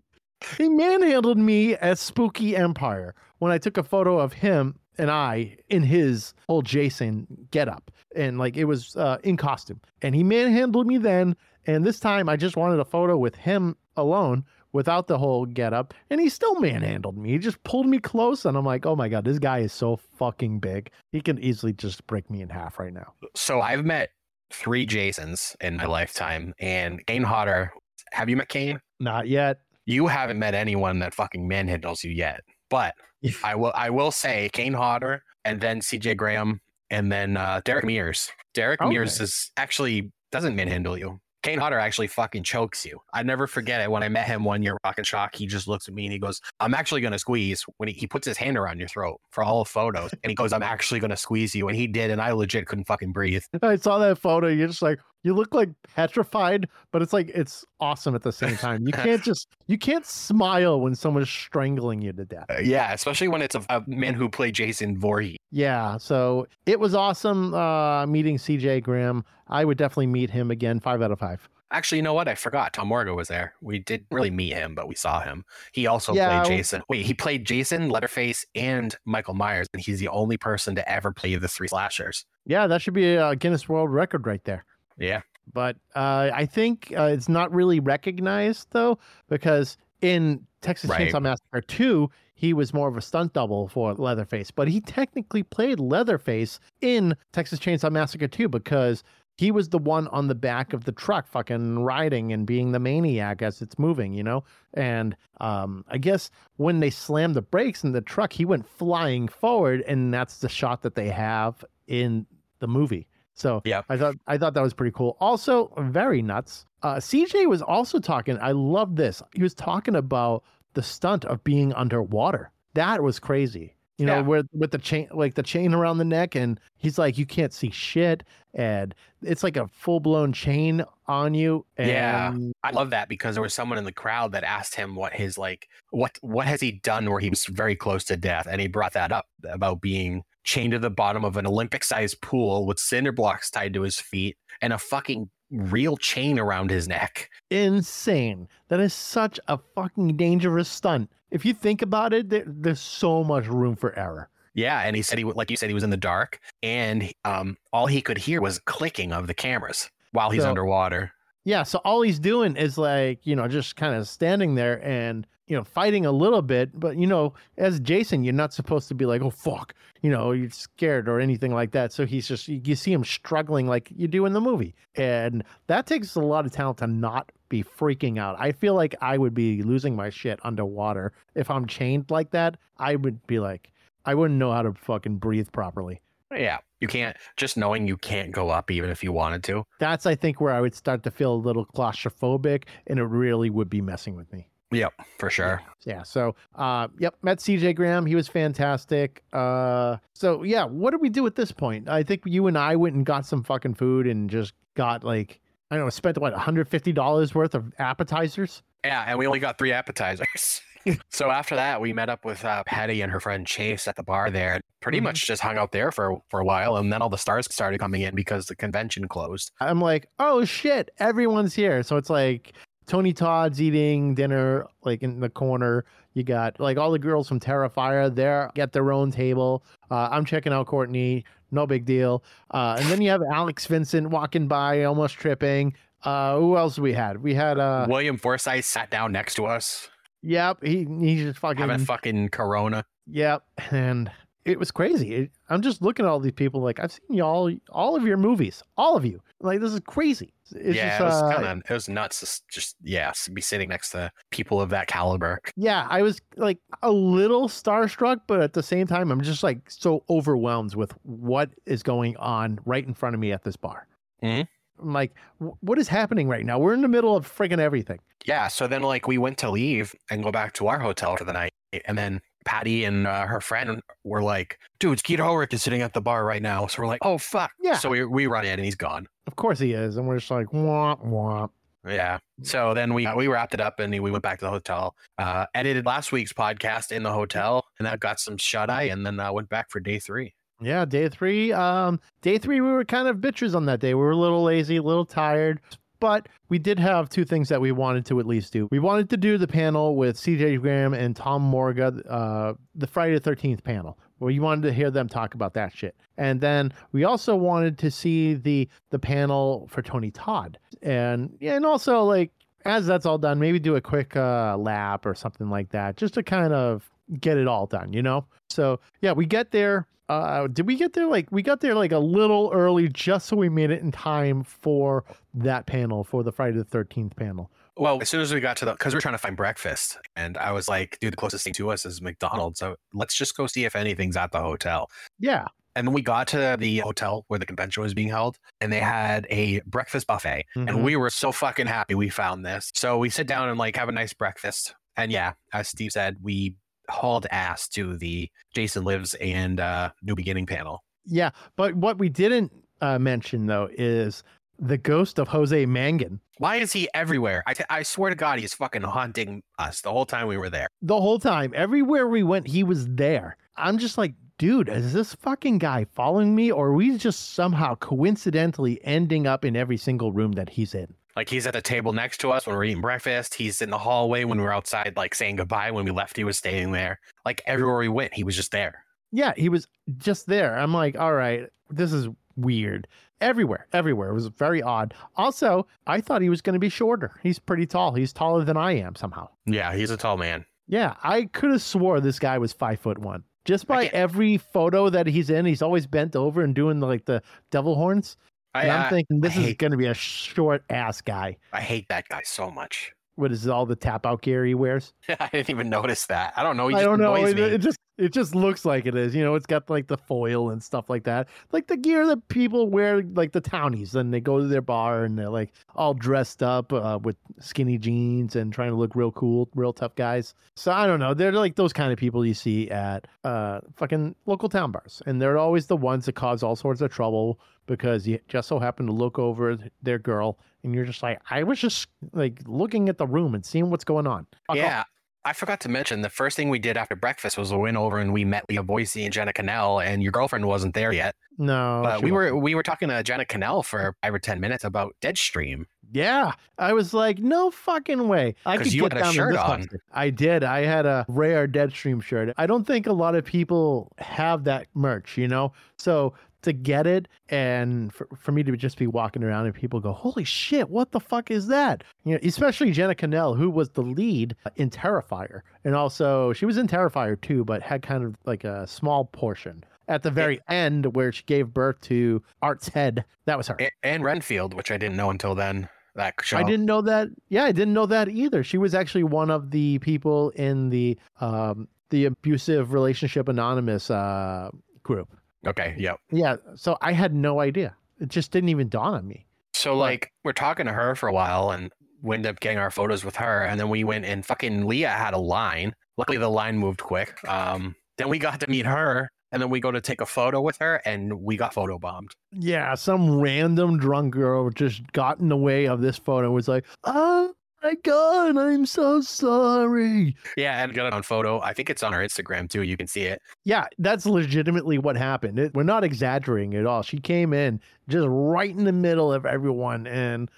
[0.58, 5.58] he manhandled me at Spooky Empire when I took a photo of him and I
[5.68, 10.86] in his old Jason getup, and like it was uh, in costume, and he manhandled
[10.86, 11.36] me then.
[11.66, 15.94] And this time, I just wanted a photo with him alone without the whole getup,
[16.10, 17.30] and he still manhandled me.
[17.30, 19.98] He just pulled me close, and I'm like, oh my god, this guy is so
[20.18, 20.90] fucking big.
[21.12, 23.14] He can easily just break me in half right now.
[23.34, 24.10] So I've met
[24.50, 27.72] three Jasons in my lifetime, and Kane Hodder.
[28.12, 28.80] Have you met Kane?
[29.00, 29.60] Not yet.
[29.86, 32.40] You haven't met anyone that fucking manhandles you yet.
[32.70, 32.94] But
[33.44, 33.72] I will.
[33.74, 36.14] I will say Kane Hodder, and then C.J.
[36.14, 38.30] Graham, and then uh, Derek Mears.
[38.54, 38.90] Derek Okay.
[38.90, 41.20] Mears is actually doesn't manhandle you.
[41.42, 43.00] Kane Hodder actually fucking chokes you.
[43.12, 43.90] I never forget it.
[43.90, 46.12] When I met him one year, Rock and Shock, he just looks at me and
[46.12, 49.20] he goes, "I'm actually gonna squeeze." When he, he puts his hand around your throat
[49.30, 52.20] for all photos, and he goes, "I'm actually gonna squeeze you," and he did, and
[52.20, 53.42] I legit couldn't fucking breathe.
[53.62, 54.46] I saw that photo.
[54.46, 58.56] You're just like, you look like petrified, but it's like it's awesome at the same
[58.58, 58.86] time.
[58.86, 62.46] You can't just you can't smile when someone's strangling you to death.
[62.50, 65.36] Uh, yeah, especially when it's a, a man who played Jason Voorhees.
[65.50, 69.24] Yeah, so it was awesome uh, meeting CJ Graham.
[69.48, 70.80] I would definitely meet him again.
[70.80, 71.48] Five out of five.
[71.70, 72.28] Actually, you know what?
[72.28, 72.74] I forgot.
[72.74, 73.54] Tom Morga was there.
[73.62, 75.42] We didn't really meet him, but we saw him.
[75.72, 76.82] He also Yeah, played Jason.
[76.90, 81.12] Wait, he played Jason, Leatherface, and Michael Myers, and he's the only person to ever
[81.12, 82.26] play the three slashers.
[82.44, 84.66] Yeah, that should be a Guinness World Record right there.
[84.98, 85.22] Yeah.
[85.52, 91.08] But uh, I think uh, it's not really recognized though, because in Texas Right.
[91.08, 95.42] Chainsaw Massacre 2, he was more of a stunt double for Leatherface, but he technically
[95.42, 99.02] played Leatherface in Texas Chainsaw Massacre 2 because
[99.36, 102.78] he was the one on the back of the truck fucking riding and being the
[102.78, 104.44] maniac as it's moving, you know?
[104.74, 109.28] And um, I guess when they slammed the brakes in the truck, he went flying
[109.28, 112.26] forward, and that's the shot that they have in
[112.58, 113.08] the movie.
[113.34, 113.82] So Yeah.
[113.88, 115.16] I thought I thought that was pretty cool.
[115.20, 116.66] Also, very nuts.
[116.82, 118.38] Uh, CJ was also talking.
[118.40, 119.22] I love this.
[119.34, 120.42] He was talking about
[120.74, 122.50] the stunt of being underwater.
[122.74, 123.74] That was crazy.
[123.98, 124.20] You know, Yeah.
[124.22, 127.52] where with the chain, like the chain around the neck, and he's like, you can't
[127.52, 131.64] see shit, and it's like a full blown chain on you.
[131.76, 132.34] And Yeah.
[132.64, 135.36] I love that because there was someone in the crowd that asked him what his
[135.38, 138.66] like what what has he done where he was very close to death, and he
[138.66, 143.12] brought that up about being chained to the bottom of an Olympic-sized pool with cinder
[143.12, 147.28] blocks tied to his feet and a fucking real chain around his neck.
[147.50, 148.48] insane.
[148.68, 151.10] That is such a fucking dangerous stunt.
[151.30, 154.28] If you think about it, there, there's so much room for error.
[154.54, 157.56] Yeah, and he said he like you said he was in the dark, and um,
[157.72, 161.12] all he could hear was clicking of the cameras while he's So- underwater.
[161.44, 165.26] Yeah, so all he's doing is like, you know, just kind of standing there and,
[165.52, 166.70] you know, fighting a little bit.
[166.80, 170.32] But, you know, as Jason, you're not supposed to be like, oh, fuck, you know,
[170.32, 171.92] you're scared or anything like that.
[171.92, 174.74] So he's just, you, see him struggling like you do in the movie.
[174.94, 178.34] And that takes a lot of talent to not be freaking out.
[178.38, 181.12] I feel like I would be losing my shit underwater.
[181.34, 183.72] If I'm chained like that, I would be like,
[184.06, 186.00] I wouldn't know how to fucking breathe properly.
[186.34, 189.64] Yeah, you can't just knowing you can't go up even if you wanted to.
[189.80, 193.50] That's, I think, where I would start to feel a little claustrophobic and it really
[193.50, 194.48] would be messing with me.
[194.72, 195.62] Yep, for sure.
[195.84, 196.02] Yeah.
[196.02, 198.06] So, uh, yep, met CJ Graham.
[198.06, 199.22] He was fantastic.
[199.32, 201.88] Uh, so yeah, what did we do at this point?
[201.88, 205.40] I think you and I went and got some fucking food and just got like,
[205.70, 208.62] I don't know, spent what, $150 worth of appetizers?
[208.84, 210.60] Yeah, and we only got three appetizers.
[211.10, 214.02] so after that, we met up with uh, Patty and her friend Chase at the
[214.02, 214.54] bar there.
[214.54, 215.04] and Pretty Mhm.
[215.04, 217.78] much just hung out there for for a while, and then all the stars started
[217.78, 219.52] coming in because the convention closed.
[219.60, 221.84] I'm like, oh shit, everyone's here.
[221.84, 222.52] So it's like
[222.86, 225.84] Tony Todd's eating dinner like in the corner.
[226.14, 229.64] You got like all the girls from Terrifier there at their own table.
[229.90, 232.22] Uh, I'm checking out Courtney, no big deal.
[232.50, 235.74] Uh, and then you have Alex Vincent walking by, almost tripping.
[236.02, 237.22] Uh, who else we had?
[237.22, 239.88] We had uh, William Forsythe sat down next to us,
[240.22, 242.84] yep, he he just fucking having fucking Corona.
[243.06, 244.10] Yep, and
[244.44, 245.14] it was crazy.
[245.14, 248.16] It- I'm just looking at all these people like I've seen y'all, all of your
[248.16, 249.20] movies, all of you.
[249.40, 250.32] Like this is crazy.
[250.54, 252.20] It's yeah, just, it was uh, kind of it was nuts.
[252.20, 255.40] to Just yeah, be sitting next to people of that caliber.
[255.56, 259.70] yeah, I was like a little starstruck, but at the same time, I'm just like
[259.70, 263.86] so overwhelmed with what is going on right in front of me at this bar.
[264.22, 264.46] Mhm.
[264.80, 266.58] I'm like, "Wh- what is happening right now?
[266.58, 267.98] We're in the middle of friggin' everything.
[268.24, 271.24] Yeah, so then like we went to leave and go back to our hotel for
[271.24, 271.52] the night,
[271.86, 275.94] and then Patty and uh, her friend were like, "Dude, Skeeter Ulrich is sitting at
[275.94, 277.78] the bar right now." So we're like, "Oh fuck!" Yeah.
[277.78, 279.08] So we we run in and he's gone.
[279.26, 281.50] Of course he is, and we're just like womp womp.
[281.86, 282.18] Yeah.
[282.42, 284.94] So then we we wrapped it up and we went back to the hotel.
[285.18, 289.04] Uh, edited last week's podcast in the hotel, and I got some shut eye, and
[289.04, 290.34] then uh, went back for day three.
[290.60, 291.52] Yeah, day three.
[291.52, 293.94] Um, day three, we were kind of bitches on that day.
[293.94, 295.60] We were a little lazy, a little tired,
[296.02, 298.66] but we did have two things that we wanted to at least do.
[298.72, 303.14] We wanted to do the panel with CJ Graham and Tom Morga, uh, the Friday
[303.14, 303.96] the Thirteenth panel.
[304.18, 307.90] We wanted to hear them talk about that shit, and then we also wanted to
[307.92, 312.32] see the the panel for Tony Todd, and yeah, and also like
[312.64, 316.14] as that's all done, maybe do a quick uh, lap or something like that, just
[316.14, 318.26] to kind of get it all done, you know.
[318.50, 319.86] So yeah, we get there.
[320.12, 323.36] Uh, did we get there like we got there like a little early just so
[323.36, 327.50] we made it in time for that panel for the Friday the Thirteenth panel?
[327.78, 330.36] Well, as soon as we got to the, because we're trying to find breakfast, and
[330.36, 333.46] I was like, dude, the closest thing to us is McDonald's, so let's just go
[333.46, 334.90] see if anything's at the hotel.
[335.18, 338.70] Yeah, And then we got to the hotel where the convention was being held, and
[338.70, 340.68] they had a breakfast buffet, Mhm.
[340.68, 342.70] and we were so fucking happy we found this.
[342.74, 346.18] So we sit down and like have a nice breakfast, and yeah, as Steve said,
[346.20, 346.56] we
[346.88, 350.82] hauled ass to the Jason Lives and uh, New Beginning panel.
[351.06, 351.30] yeah.
[351.56, 354.22] But what we didn't uh, mention though is
[354.58, 356.20] the ghost of Jose Mangin.
[356.38, 357.42] Why is he everywhere?
[357.46, 360.50] I, t- I swear to God, he's fucking haunting us the whole time we were
[360.50, 360.66] there.
[360.80, 363.36] The whole time, everywhere we went, he was there.
[363.56, 367.76] I'm just like, dude, is this fucking guy following me, or are we just somehow
[367.76, 370.92] coincidentally ending up in every single room that he's in?
[371.16, 373.34] Like he's at the table next to us when we're eating breakfast.
[373.34, 375.70] He's in the hallway when we're outside, like saying goodbye.
[375.70, 377.00] When we left, he was staying there.
[377.24, 378.84] Like everywhere we went, he was just there.
[379.10, 380.58] Yeah, he was just there.
[380.58, 382.88] I'm like, all right, this is weird.
[383.20, 384.08] Everywhere, everywhere.
[384.08, 384.94] It was very odd.
[385.16, 387.20] Also, I thought he was going to be shorter.
[387.22, 387.92] He's pretty tall.
[387.92, 389.28] He's taller than I am somehow.
[389.46, 390.44] Yeah, he's a tall man.
[390.66, 393.24] Yeah, I could have swore this guy was five foot one.
[393.44, 397.22] Just by every photo that he's in, he's always bent over and doing like the
[397.50, 398.16] devil horns.
[398.54, 401.36] I, And I'm uh, thinking this is hate- going to be a short ass guy.
[401.52, 402.92] I hate that guy so much.
[403.16, 404.92] What is all the tap out gear he wears?
[405.08, 406.32] I didn't even notice that.
[406.36, 406.68] I don't know.
[406.68, 407.14] He I just don't know.
[407.14, 409.14] It, it just it just looks like it is.
[409.14, 412.26] You know, it's got like the foil and stuff like that, like the gear that
[412.28, 413.94] people wear, like the townies.
[413.94, 417.78] and they go to their bar and they're like all dressed up uh, with skinny
[417.78, 420.34] jeans and trying to look real cool, real tough guys.
[420.56, 421.14] So I don't know.
[421.14, 425.22] They're like those kind of people you see at uh, fucking local town bars, and
[425.22, 428.86] they're always the ones that cause all sorts of trouble because you just so happen
[428.86, 432.98] to look over their girl and you're just like, I was just like looking at
[432.98, 434.26] the room and seeing what's going on.
[434.48, 434.86] Fuck off.
[435.24, 437.98] I forgot to mention the first thing we did after breakfast was we went over
[437.98, 441.14] and we met Leah Voysey and Jenna Kanell, and your girlfriend wasn't there yet.
[441.38, 442.34] No, but we wasn't.
[442.34, 445.66] were we were talking to Jenna Kanell for five or ten minutes about Deadstream.
[445.92, 448.34] Yeah, I was like, no fucking way.
[448.46, 449.60] I could you get had a shirt on.
[449.60, 449.82] concert.
[449.92, 450.42] I did.
[450.42, 452.32] I had a rare Deadstream shirt.
[452.38, 455.52] I don't think a lot of people have that merch, you know.
[455.76, 459.80] So to get it and for, for me to just be walking around and people
[459.80, 461.84] go, holy shit, what the fuck is that?
[462.04, 466.56] You know, especially Jenna Kanell, who was the lead in Terrifier, and also she was
[466.56, 469.64] in Terrifier too, but had kind of like a small portion.
[469.88, 473.58] At the very end, where she gave birth to Art's head, that was her.
[473.82, 475.68] And Renfield, which I didn't know until then.
[475.94, 476.38] That show.
[476.38, 477.08] I didn't know that.
[477.28, 478.42] Yeah, I didn't know that either.
[478.42, 484.50] She was actually one of the people in the um the abusive relationship anonymous uh
[484.82, 485.14] group.
[485.46, 485.74] Okay.
[485.78, 486.00] Yep.
[486.10, 487.76] Yeah, so I had no idea.
[488.00, 489.26] It just didn't even dawn on me.
[489.54, 492.70] So like we're talking to her for a while and we ended up getting our
[492.70, 495.74] photos with her and then we went and fucking Leah had a line.
[495.96, 497.16] Luckily the line moved quick.
[497.28, 500.40] Um then we got to meet her and then we go to take a photo
[500.40, 502.10] with her and we got photo bombed.
[502.32, 506.30] Yeah, some random drunk girl just got in the way of this photo.
[506.30, 510.16] Was like, oh my god, I'm so sorry.
[510.36, 511.40] Yeah, and got it on photo.
[511.40, 512.62] I think it's on our Instagram too.
[512.62, 513.20] You can see it.
[513.44, 515.38] Yeah, that's legitimately what happened.
[515.38, 516.82] It, we're not exaggerating at all.
[516.82, 520.30] She came in just right in the middle of everyone and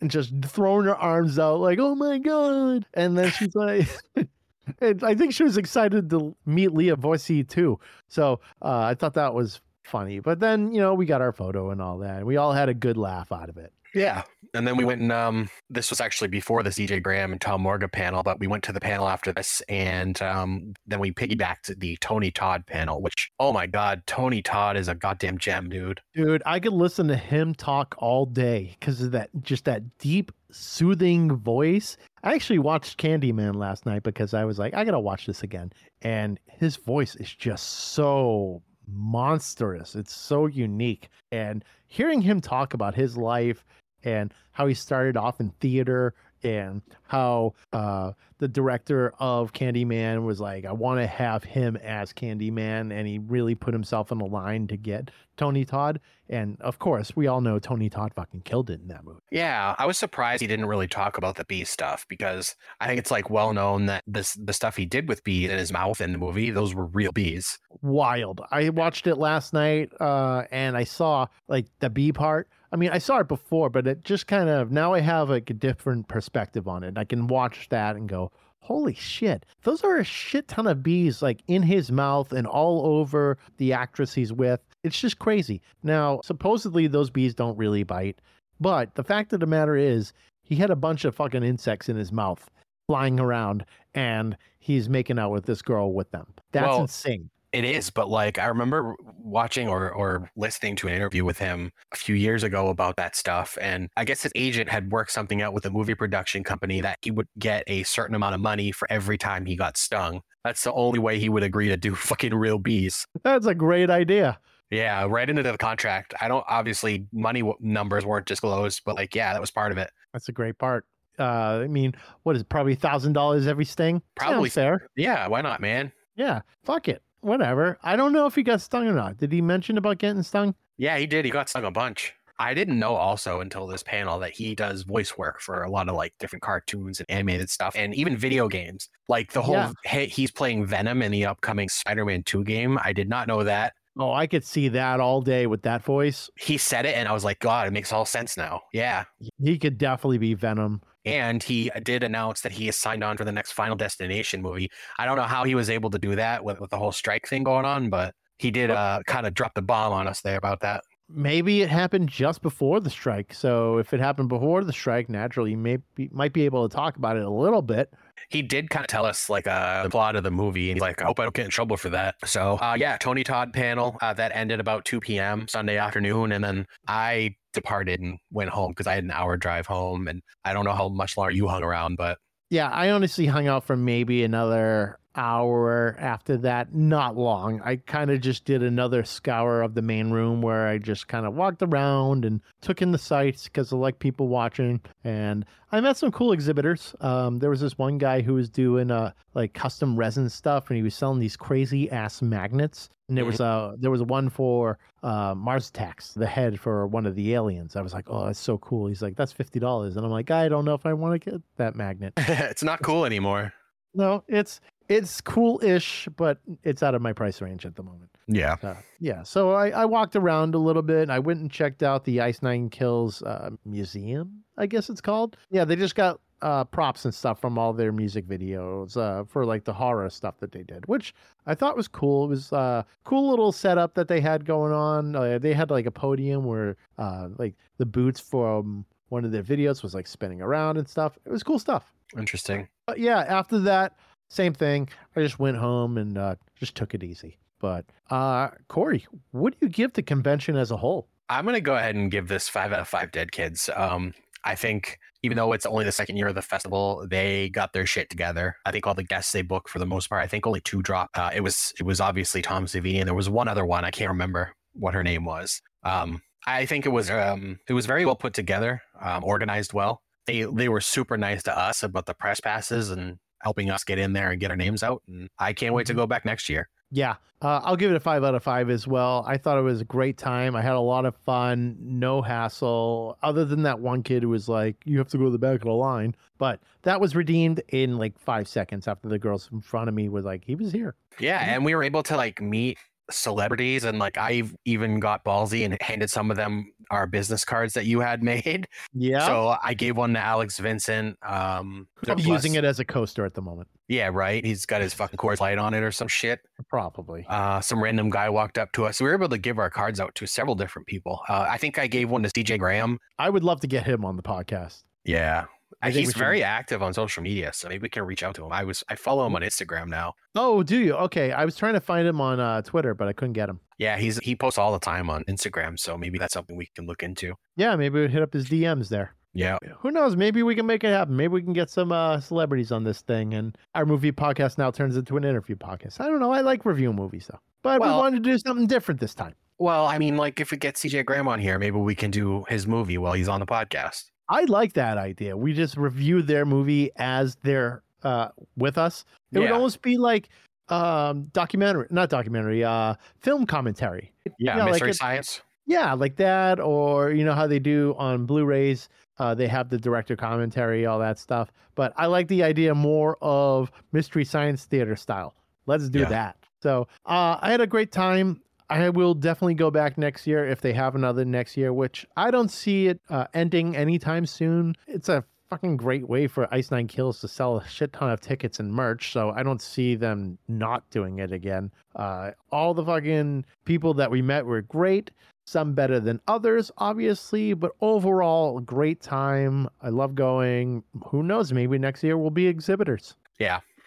[0.00, 3.88] and just throwing her arms out like, "Oh my god!" And then she's like,
[4.80, 7.78] and I think she was excited to meet Leah Voysey too.
[8.08, 10.20] So uh, I thought that was funny.
[10.20, 12.18] But then you know we got our photo and all that.
[12.18, 13.72] And We all had a good laugh out of it.
[13.94, 14.22] Yeah.
[14.54, 17.62] And then we went and um this was actually before the CJ Graham and Tom
[17.62, 21.78] Morga panel, but we went to the panel after this and um then we piggybacked
[21.78, 26.00] the Tony Todd panel, which oh my god, Tony Todd is a goddamn gem, dude.
[26.14, 30.32] Dude, I could listen to him talk all day because of that just that deep,
[30.50, 31.96] soothing voice.
[32.22, 35.72] I actually watched Candyman last night because I was like, I gotta watch this again.
[36.02, 39.94] And his voice is just so monstrous.
[39.94, 41.08] It's so unique.
[41.32, 43.64] And hearing him talk about his life
[44.02, 50.40] and how he started off in theater and how uh, the director of Candyman was
[50.40, 52.92] like, I want to have him as Candyman.
[52.92, 56.00] And he really put himself in the line to get Tony Todd.
[56.28, 59.20] And of course, we all know Tony Todd fucking killed it in that movie.
[59.30, 62.98] Yeah, I was surprised he didn't really talk about the bee stuff because I think
[62.98, 66.00] it's like well known that this the stuff he did with bees in his mouth
[66.00, 67.58] in the movie, those were real bees.
[67.82, 68.42] Wild.
[68.50, 72.48] I watched it last night uh, and I saw like the bee part.
[72.72, 75.50] I mean, I saw it before, but it just kind of now I have like
[75.50, 76.96] a different perspective on it.
[76.96, 78.30] I can watch that and go,
[78.60, 82.86] holy shit, those are a shit ton of bees like in his mouth and all
[82.86, 84.60] over the actress he's with.
[84.84, 85.60] It's just crazy.
[85.82, 88.20] Now, supposedly those bees don't really bite,
[88.60, 91.96] but the fact of the matter is, he had a bunch of fucking insects in
[91.96, 92.50] his mouth
[92.88, 96.26] flying around and he's making out with this girl with them.
[96.50, 97.30] That's Well, insane.
[97.52, 101.72] It is, but like I remember watching or or listening to an interview with him
[101.92, 105.42] a few years ago about that stuff, and I guess his agent had worked something
[105.42, 108.70] out with a movie production company that he would get a certain amount of money
[108.70, 110.20] for every time he got stung.
[110.44, 113.04] That's the only way he would agree to do fucking real bees.
[113.24, 114.38] That's a great idea.
[114.70, 116.14] Yeah, right into the contract.
[116.20, 119.78] I don't obviously money w- numbers weren't disclosed, but like yeah, that was part of
[119.78, 119.90] it.
[120.12, 120.84] That's a great part.
[121.18, 124.00] Uh, I mean, what is it, probably thousand dollars every sting?
[124.14, 124.48] Probably.
[124.48, 124.88] Sounds fair.
[124.96, 125.90] Yeah, why not, man?
[126.14, 127.78] Yeah, fuck it, whatever.
[127.82, 129.16] I don't know if he got stung or not.
[129.18, 130.54] Did he mention about getting stung?
[130.78, 131.24] Yeah, he did.
[131.24, 132.14] He got stung a bunch.
[132.38, 135.90] I didn't know also until this panel that he does voice work for a lot
[135.90, 138.88] of like different cartoons and animated stuff and even video games.
[139.10, 139.72] Like the whole Yeah.
[139.84, 142.78] hey, he's playing Venom in the upcoming Spider-Man 2 game.
[142.82, 143.74] I did not know that.
[144.00, 146.30] Oh, I could see that all day with that voice.
[146.38, 148.62] He said it and I was like, God, it makes all sense now.
[148.72, 149.04] Yeah.
[149.38, 150.80] He could definitely be Venom.
[151.04, 154.70] And he did announce that he is signed on for the next Final Destination movie.
[154.98, 157.28] I don't know how he was able to do that with, with the whole strike
[157.28, 160.38] thing going on, but he did uh, kind of drop the bomb on us there
[160.38, 160.82] about that.
[161.12, 163.34] Maybe it happened just before the strike.
[163.34, 166.74] So if it happened before the strike, naturally, you may be, might be able to
[166.74, 167.92] talk about it a little bit.
[168.28, 170.82] He did kind of tell us like uh, the plot of the movie and he's
[170.82, 172.14] like i hope i don't get in trouble for that.
[172.24, 176.44] So uh, yeah tony todd panel uh, that ended about 2 p.m sunday afternoon and
[176.44, 180.52] then i departed and went home because i had an hour drive home and i
[180.52, 182.18] don't know how much longer you hung around but
[182.50, 186.74] Yeah, I honestly hung out for maybe another hour after that.
[186.74, 187.60] Not long.
[187.62, 191.26] I kind of just did another scour of the main room where I just kind
[191.26, 194.80] of walked around and took in the sights because I like people watching.
[195.04, 196.94] And I met some cool exhibitors.
[197.00, 200.76] Um, there was this one guy who was doing uh, like custom resin stuff, and
[200.76, 202.88] he was selling these crazy ass magnets.
[203.08, 207.06] And there was a there was one for uh, Mars Attacks, the head for one
[207.06, 207.74] of the aliens.
[207.74, 208.86] I was like, oh, that's so cool.
[208.86, 211.30] He's like, that's fifty dollars, and I'm like, I don't know if I want to
[211.30, 212.12] get that magnet.
[212.18, 213.52] it's not cool anymore
[213.94, 218.10] No, it's it's cool-ish, but it's out of my price range at the moment.
[218.26, 221.02] yeah Uh, yeah, so I, I walked around a little bit.
[221.02, 225.00] And I went and checked out the Ice Nine Kills uh, museum, I guess it's
[225.00, 225.36] called.
[225.50, 229.44] Yeah, they just got uh, props and stuff from all their music videos uh, for
[229.44, 231.14] like the horror stuff that they did, which
[231.46, 232.24] I thought was cool.
[232.24, 235.14] It was uh, cool little setup that they had going on.
[235.14, 239.42] Uh, they had like a podium where uh, like the boots from one of their
[239.42, 241.18] videos was like spinning around and stuff.
[241.24, 241.92] It was cool stuff.
[242.18, 243.96] interesting But yeah, after that,
[244.30, 244.88] same thing.
[245.14, 247.36] I just went home and uh, just took it easy.
[247.60, 251.08] But uh, Corey, what do you give the convention as a whole?
[251.32, 254.12] i'm gonna go ahead and give this five out of five dead kids um
[254.42, 257.86] i think even though it's only the second year of the festival, they got their
[257.86, 258.56] shit together.
[258.64, 260.82] I think all the guests they booked for the most part, I think only two
[260.82, 261.16] dropped.
[261.18, 263.90] Uh, it was it was obviously Tom Savini, and there was one other one I
[263.90, 265.60] can't remember what her name was.
[265.82, 270.00] Um, I think it was um, it was very well put together, um, organized well.
[270.26, 273.98] They they were super nice to us about the press passes and helping us get
[273.98, 275.02] in there and get our names out.
[275.08, 276.68] And I can't wait to go back next year.
[276.92, 279.24] Yeah, uh, I'll give it a five out of five as well.
[279.26, 280.56] I thought it was a great time.
[280.56, 284.48] I had a lot of fun, no hassle, other than that one kid who was
[284.48, 286.16] like, you have to go to the back of the line.
[286.38, 290.08] But that was redeemed in like five seconds after the girls in front of me
[290.08, 290.96] was like, he was here.
[291.20, 292.78] Yeah, and we were able to like meet
[293.10, 297.74] celebrities and like I've even got ballsy and handed some of them our business cards
[297.74, 298.68] that you had made.
[298.94, 299.26] Yeah.
[299.26, 301.16] So I gave one to Alex Vincent.
[301.22, 303.68] Um I'm using it as a coaster at the moment.
[303.90, 304.44] Yeah, right.
[304.44, 306.38] He's got his fucking Coors Light on it or some shit.
[306.68, 307.26] Probably.
[307.28, 309.00] Uh, some random guy walked up to us.
[309.00, 311.20] We were able to give our cards out to several different people.
[311.28, 312.98] Uh, I think I gave one to CJ Graham.
[313.18, 314.84] I would love to get him on the podcast.
[315.04, 315.46] Yeah.
[315.82, 318.22] I think we He's should- very active on social media, so maybe we can reach
[318.22, 318.52] out to him.
[318.52, 320.14] I was I follow him on Instagram now.
[320.34, 320.94] Oh, do you?
[320.94, 321.32] Okay.
[321.32, 323.60] I was trying to find him on uh, Twitter, but I couldn't get him.
[323.78, 326.86] Yeah, he's he posts all the time on Instagram, so maybe that's something we can
[326.86, 327.34] look into.
[327.56, 329.14] Yeah, maybe we'd hit up his DMs there.
[329.32, 329.58] Yeah.
[329.78, 330.16] Who knows?
[330.16, 331.16] Maybe we can make it happen.
[331.16, 334.70] Maybe we can get some uh, celebrities on this thing, and our movie podcast now
[334.72, 336.00] turns into an interview podcast.
[336.00, 336.32] I don't know.
[336.32, 339.34] I like review movies though, but Well- we wanted to do something different this time.
[339.58, 342.44] Well, I mean, like if we get CJ Graham on here, maybe we can do
[342.48, 344.09] his movie while he's on the podcast.
[344.30, 345.36] I like that idea.
[345.36, 349.04] We just review their movie as they're uh, with us.
[349.32, 350.28] It would almost be like
[350.70, 354.12] um, documentary, not documentary, uh, film commentary.
[354.24, 355.42] Yeah, Yeah, like mystery it- science.
[355.66, 358.88] Yeah, like that, or you know how they do on Blu-rays.
[359.18, 361.52] Uh, they have the director commentary, all that stuff.
[361.76, 365.34] But I like the idea more of mystery science theater style.
[365.66, 366.08] Let's do Yeah.
[366.08, 366.36] that.
[366.62, 368.40] So uh, I had a great time.
[368.70, 372.30] I will definitely go back next year if they have another next year, which I
[372.30, 374.76] don't see it uh, ending anytime soon.
[374.86, 378.20] It's a fucking great way for Ice Nine Kills to sell a shit ton of
[378.20, 381.72] tickets and merch, so I don't see them not doing it again.
[381.96, 385.10] Uh, all the fucking people that we met were great
[385.50, 389.68] some better than others, obviously, but overall, great time.
[389.82, 390.84] I love going.
[391.06, 391.52] Who knows?
[391.52, 393.16] Maybe next year we'll be exhibitors.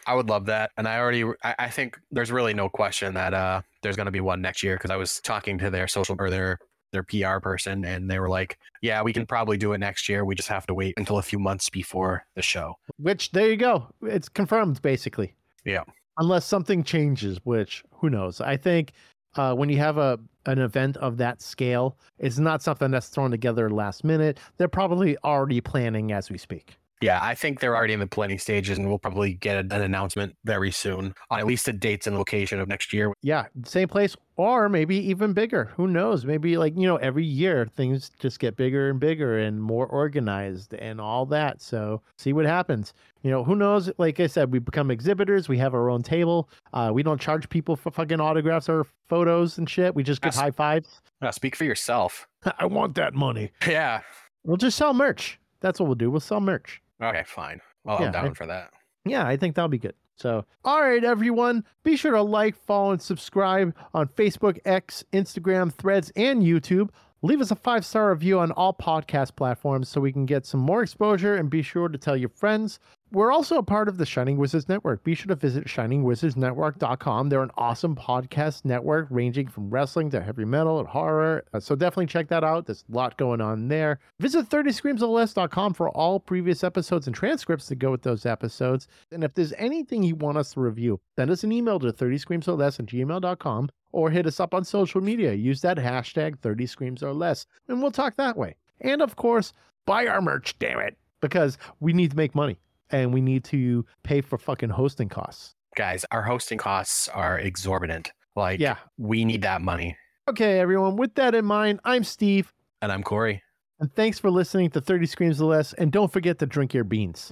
[0.06, 0.72] I would love that.
[0.78, 4.12] And I already, I, I think there's really no question that uh, there's going to
[4.12, 6.60] be one next year because I was talking to their social or their
[6.92, 10.24] their PR person, and they were like, "Yeah, we can probably do it next year.
[10.24, 13.58] We just have to wait until a few months before the show." Which there you
[13.58, 13.88] go.
[14.04, 15.34] It's confirmed basically.
[15.66, 15.84] Yeah.
[16.18, 18.40] Unless something changes, which who knows?
[18.40, 18.94] I think
[19.36, 23.32] uh, when you have a an event of that scale, it's not something that's thrown
[23.32, 24.40] together last minute.
[24.58, 26.78] They're probably already planning as we speak.
[27.04, 30.36] Yeah, I think they're already in the planning stages, and we'll probably get an announcement
[30.46, 33.14] very soon on at least the dates and location of next year.
[33.22, 35.66] Yeah, same place or maybe even bigger.
[35.76, 36.26] Who knows?
[36.26, 40.74] Maybe like, you know, every year things just get bigger and bigger and more organized
[40.74, 41.62] and all that.
[41.62, 42.94] So see what happens.
[43.22, 43.92] You know, who knows?
[43.98, 45.48] Like I said, we become exhibitors.
[45.50, 46.50] We have our own table.
[46.74, 49.94] Uh, we don't charge people for fucking autographs or photos and shit.
[49.94, 50.36] We just Yes.
[50.38, 51.02] high fives.
[51.22, 52.28] Uh, speak for yourself.
[52.60, 53.52] I want that money.
[53.68, 54.02] Yeah.
[54.44, 55.40] We'll just sell merch.
[55.62, 56.10] That's what we'll do.
[56.12, 56.82] We'll sell merch.
[57.04, 57.60] Okay, fine.
[57.84, 58.72] Well, Yeah, I'm down I- for that.
[59.06, 59.96] Yeah, I think that'll be good.
[60.16, 65.74] So, all right, everyone, be sure to like, follow, and subscribe on Facebook, X, Instagram,
[65.74, 66.90] Threads, and YouTube.
[67.24, 70.60] Leave us a five star review on all podcast platforms so we can get some
[70.60, 72.80] more exposure and be sure to tell your friends.
[73.14, 75.04] We're also a part of the Shining Wizards Network.
[75.04, 77.30] Be sure to visit shiningwizardsnetwork.com.
[77.30, 81.46] They're an awesome podcast network ranging from wrestling to heavy metal and horror.
[81.54, 82.66] Uh, So definitely check that out.
[82.66, 84.00] There's a lot going on there.
[84.20, 88.88] Visit 30screamsorless.com for all previous episodes and transcripts to go with those episodes.
[89.12, 92.80] And if there's anything you want us to review, send us an email to 30screamsorless
[92.80, 95.34] at gmail.com or hit us up on social media.
[95.34, 98.56] Use that hashtag 30screamsORLess and we'll talk that way.
[98.82, 99.54] And of course,
[99.86, 102.58] buy our merch, damn it, because we need to make money
[102.94, 105.56] and we need to pay for fucking hosting costs.
[105.76, 108.12] Guys, our hosting costs are exorbitant.
[108.36, 108.78] Like, Yeah.
[108.98, 109.98] we need that money.
[110.30, 113.42] Okay, everyone, with that in mind, I'm Steve, And I'm Corey.
[113.80, 115.74] and thanks for listening to 30 Screams or Less.
[115.74, 117.32] And don't forget to drink your beans.